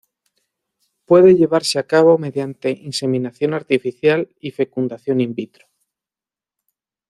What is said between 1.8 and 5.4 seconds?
cabo mediante inseminación artificial y fecundación in